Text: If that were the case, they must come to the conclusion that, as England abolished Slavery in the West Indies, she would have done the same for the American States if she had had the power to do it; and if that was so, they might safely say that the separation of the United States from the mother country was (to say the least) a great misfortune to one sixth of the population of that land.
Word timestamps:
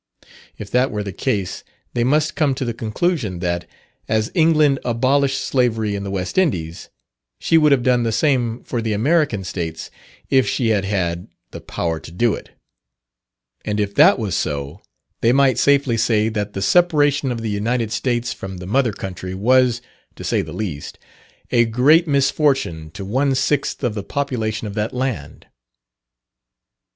If 0.57 0.71
that 0.71 0.89
were 0.89 1.03
the 1.03 1.13
case, 1.13 1.63
they 1.93 2.03
must 2.03 2.35
come 2.35 2.55
to 2.55 2.65
the 2.65 2.73
conclusion 2.73 3.37
that, 3.37 3.67
as 4.09 4.31
England 4.33 4.79
abolished 4.83 5.39
Slavery 5.39 5.93
in 5.93 6.03
the 6.03 6.09
West 6.09 6.39
Indies, 6.39 6.89
she 7.39 7.55
would 7.55 7.71
have 7.71 7.83
done 7.83 8.01
the 8.01 8.11
same 8.11 8.63
for 8.63 8.81
the 8.81 8.93
American 8.93 9.43
States 9.43 9.91
if 10.31 10.49
she 10.49 10.69
had 10.69 10.85
had 10.85 11.27
the 11.51 11.61
power 11.61 11.99
to 11.99 12.11
do 12.11 12.33
it; 12.33 12.49
and 13.63 13.79
if 13.79 13.93
that 13.93 14.17
was 14.17 14.33
so, 14.35 14.81
they 15.21 15.31
might 15.31 15.59
safely 15.59 15.97
say 15.97 16.29
that 16.29 16.53
the 16.53 16.63
separation 16.63 17.31
of 17.31 17.41
the 17.41 17.51
United 17.51 17.91
States 17.91 18.33
from 18.33 18.57
the 18.57 18.65
mother 18.65 18.93
country 18.93 19.35
was 19.35 19.83
(to 20.15 20.23
say 20.23 20.41
the 20.41 20.51
least) 20.51 20.97
a 21.51 21.63
great 21.65 22.07
misfortune 22.07 22.89
to 22.89 23.05
one 23.05 23.35
sixth 23.35 23.83
of 23.83 23.93
the 23.93 24.01
population 24.01 24.65
of 24.65 24.73
that 24.73 24.95
land. 24.95 25.45